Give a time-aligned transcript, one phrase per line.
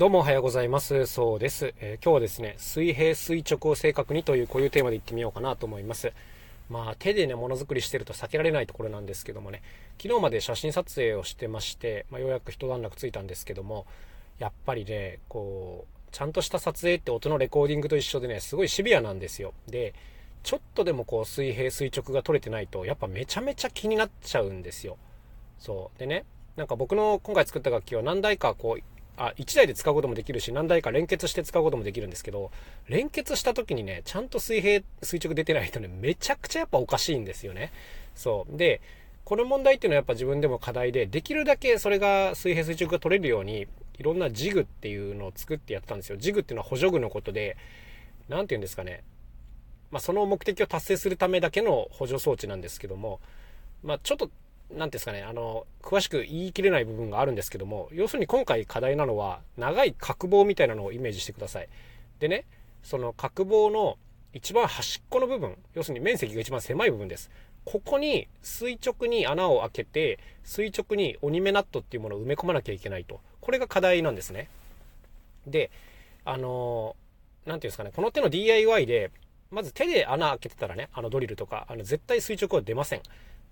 [0.00, 1.04] どうもおはようございます。
[1.04, 1.74] そうです。
[1.78, 6.14] えー、今日はですね、水平垂直を正確にというこういうテーマでいってみようかなと思います。
[6.70, 9.60] まあ手でね、ものづくりしてると避けられないところなんですけどもね、
[10.00, 13.84] 昨日まで写真撮影をしてまして、まあ、ようやく一段落ついたんですけども、
[14.38, 19.52] やっぱりね、こう、ちゃんとした撮影って音のレコーディングと一緒でね、すごいシビアなんですよ。
[19.68, 19.92] で、
[20.42, 24.96] ちょっとでもこう水平垂直が取れてないと、やっぱめちゃめちゃ気になっちゃうんですよ。
[25.58, 25.98] そう。
[25.98, 26.24] でね、
[26.56, 28.82] なんか僕の今回作った楽器は何台かこう、
[29.16, 32.50] あ、1台で使うこともできるし、何台か連結して使うこともできるんですけど、
[32.88, 37.72] 連結した時にね、ちゃんと水平、垂直出てないとね、めちゃくちゃやっぱおかしいんですよね。
[38.14, 38.56] そう。
[38.56, 38.80] で、
[39.24, 43.66] この問題っていうのはやっぱ自分でも課題で、できるだけそれが水平垂直が取れるように、
[43.98, 46.16] いろんなジグっていうのを作ってやってたんですよ。
[46.16, 47.56] ジグっていうのは補助具のことで、
[48.28, 49.02] 何て言うんですかね。
[49.90, 53.20] まあ、その目的を達成するためだけの補助装置なんですけども、
[53.82, 54.30] まあ、ちょっと
[54.76, 61.68] 何ですかね、あの、詳しく言い切れない部分があるんですけども、要するに今回課題なのは、長い角棒みたいなのをイメージしてください。
[62.20, 62.44] でね、
[62.82, 63.98] その角棒の
[64.32, 67.30] 一番端っこの部分、要するに面積が一番狭い部分です。
[67.64, 73.20] ここに垂直に穴を開けて、垂直に鬼目ナットっていうものを埋め込まなきゃいけないと。
[73.40, 74.48] これが課題なんですね。
[75.46, 75.70] で、
[76.24, 76.94] あの
[77.44, 79.10] 何て言うんですかね、この手の DIY で、
[79.50, 83.02] まず手で穴開けてたらね、あのドリルとか、あの絶対垂直は出ません。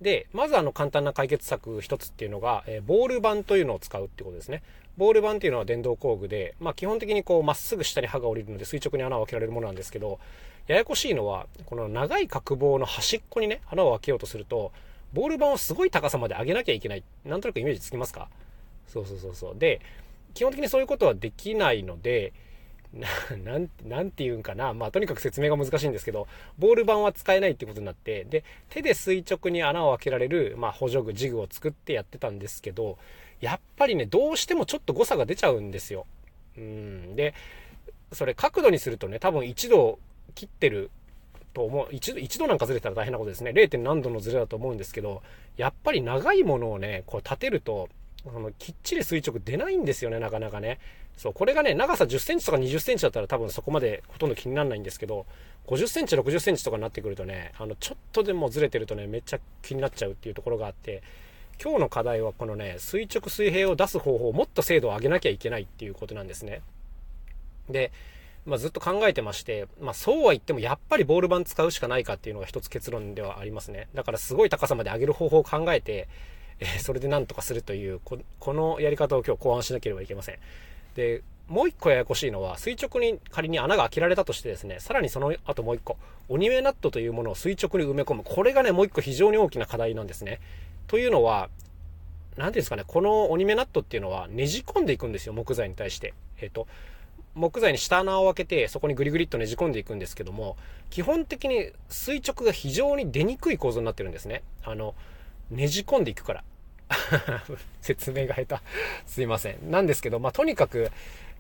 [0.01, 4.63] で、まずあの簡単な解決策一つっていうのが、え、ボール板というのを使うってことですね。
[4.97, 10.19] ボール板っていうのは電動工具で、まあ基本的にこうまっすぐ下に刃が降りるので垂直に穴を開けられるものなんですけど、
[10.67, 14.71] ややこしいのは、この長い角棒の端っこにね、穴を開けようとすると、
[15.15, 17.03] ボール板をすごい高さまで上げなきゃいけない。
[17.25, 18.29] なんとなくイメージつきますか？
[18.87, 19.59] そうそうそうそう。
[19.59, 19.81] で、
[20.35, 22.33] 基本的にそういうことはできないので、
[23.45, 24.73] なん、なんて言うんかな。
[24.73, 26.27] まあ、とにかく説明が難しいんですけど、
[26.59, 32.99] ボール板は使えないってことになって、で、手で垂直に穴を開けられる、まあ、補助具、ジグを作ってやってたんですけど、
[33.41, 36.07] やっぱりね、どうしてもちょっと誤差が出ちゃうんですよ。
[36.57, 37.15] うん。
[37.15, 37.35] で、
[38.13, 39.99] それ角度にするとね、多分1度
[40.35, 40.91] 切ってる
[41.53, 41.89] と思う。
[41.89, 43.53] 1度、1度なんかずれたら大変なことですね。
[43.53, 43.79] 0.
[43.79, 45.23] 何度のずれだと思うんですけど、
[45.57, 47.89] やっぱり長いものをね、こう立てると、
[48.25, 50.79] そのきっちり垂直出ないんですよね、なかなかね。
[51.17, 55.27] そう、これがね、長さ10センチとか20センチだったら多分そこまでほとんど気にならないんですけど、
[55.67, 61.03] 50センチ、60センチとかになってくるとね、あの、ちょっとでもずれてるとね、めっちゃ気になっちゃうっていうところがあって、
[61.63, 66.63] 今日の課題はこのね、垂直水平を出す方法をもっと精度を上げなきゃいけないっていうことなんですね。
[67.69, 67.91] で、
[68.47, 73.89] まあ、ずっと考えてまして、まあ、そうは言ってもやっぱりボール板使うしかないかっていうのが一つ結論ではありますね。
[73.93, 76.09] だからすごい高さまで上げる方法を考えて、
[76.61, 80.39] えー、それでなんとかするというこ、このやり方を今日考案しなければいけません。
[80.95, 85.97] で、もう一個ややこしいのは、垂直に仮に穴が開けられたとしてですね、さらにその後もう一個、
[86.29, 88.23] 鬼目ナットというものを垂直に埋め込む。
[88.25, 90.41] これがね、もう一個非常に大きな課題なんですね。
[90.89, 91.49] というのは、
[92.37, 96.13] 何ていうんですかね、この鬼目ナットっていうのはねじ込んでいくんですよ、木材に対して。
[96.41, 96.67] えっ、ー、と、
[97.35, 100.57] 木材に下穴を開けて、そこにグリグリっとねじ込んでいくんですけども、
[100.91, 104.43] 基本的に垂直が非常に出にくい構造になってるんですね。
[104.65, 104.95] あの、
[105.51, 106.45] ねじ込んでいくから。
[107.81, 108.63] 説明が下手。
[109.07, 109.71] すいません。
[109.71, 110.91] なんですけど、まあ、とにかく、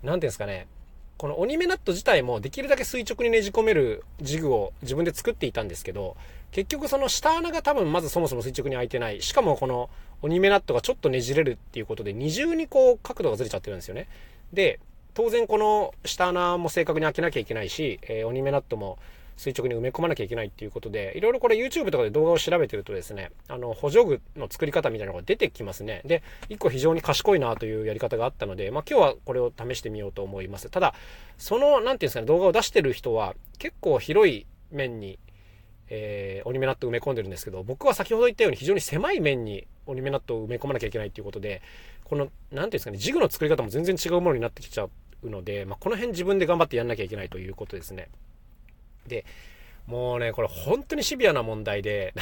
[0.03, 0.66] なんていうんですかね、
[1.16, 6.16] この鬼目ナット自体もできるだけ垂直にねじ込めるジグを自分で作っていたんですけど、
[6.53, 9.20] 結局その下穴が多分まずそもそも垂直に開いてない。
[9.20, 9.91] しかもこの
[10.22, 14.06] 鬼目ナットがちょっとねじれるっていうことで二重にこう角度がずれちゃってるんですよね。
[14.53, 14.78] で、
[15.15, 18.98] 当然この下穴も正確に開けなきゃいけないし、えー、鬼目ナットも
[19.38, 26.03] 垂直に埋め込まなきゃいけないっていうことで、いろいろこれ YouTube とかで動画を調べてるとですね、あの、補助具の作り方みたいなのが出てきますね。
[26.04, 30.69] で、一個非常に賢いなというやり方があったので、まあ今日はこれを試してみようと思います。
[30.71, 30.93] ただ、
[31.38, 35.21] その、なんていうんですかね、動画を出してる人は結構広い面に、
[35.88, 41.62] えー、折り目ナット埋め込んでるんですけど、僕は先ほど言ったように非常に狭い面に折り目ナットを埋め込まなきゃいけないっていうことで、
[42.04, 44.88] この、なんていうんですかね、ジグの作り方も全然違うものになってきちゃ
[45.22, 48.09] うので、まあ、この辺自分で頑張ってやんなきゃいけないということですね。
[49.09, 49.25] で、
[49.87, 52.15] もうね、これ本当にシビアな問題で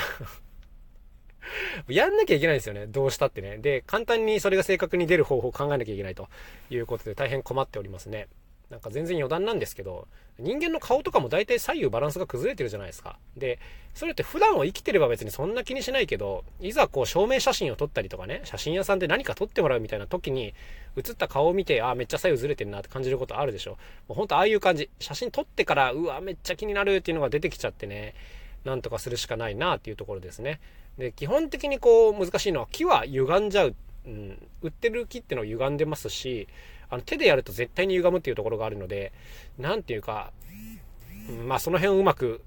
[1.88, 2.86] やんなきゃいけないんですよね。
[2.86, 3.58] どうしたってね。
[3.58, 6.28] で、簡単にそれが正確に出る方法を考えなきゃいけないと
[6.70, 8.28] いうことで大変困っておりますね。
[8.70, 10.08] なんか全然余談なんですけど、
[10.38, 13.18] 人間の顔とかも大体左右バランスが崩れてるじゃないですか。
[13.36, 13.58] で、
[13.94, 20.52] それって普段は生きてれば別にそんな気にしないけど、いざこう証明写真を撮ったりとかね、写真屋さんで何か撮ってもらうみたいな時に、
[20.96, 23.78] 写った顔を見て、あ、めっちゃ左右ずれてるなって感じることあるでしょ。
[24.08, 24.90] もうほんとああいう感じ。
[24.98, 28.14] 写真撮ってから、うわ、めっちゃ気になるっていうのが出てきちゃってね、
[28.64, 30.60] なんとかするしかないなっていうところですね。
[30.98, 33.74] で、基本的にこう難しいのは木は歪んじゃう。
[34.06, 36.46] うん、売ってる木ってのは歪んでますし、
[36.90, 39.12] あの手でやると絶対に歪むっていうところがあるので、
[39.58, 40.32] なんていうか、
[41.46, 42.42] まあその辺をうまく、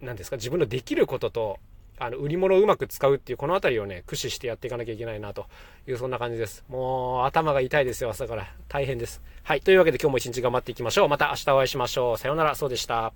[0.00, 1.58] なんですか、自分のできることと、
[1.98, 5.46] あの、売り物をうまく使うっていう、この辺りをね、駆使してやっていかなきゃいけないな、と
[5.88, 6.64] いう、そんな感じです。
[6.68, 8.54] もう、頭が痛いですよ、朝から。
[8.68, 9.20] 大変です。
[9.42, 9.60] はい。
[9.60, 11.08] というわけで今日も一日頑張っていきましょう。
[11.08, 12.18] また明日お会いしましょう。
[12.18, 13.12] さようなら、そうでした。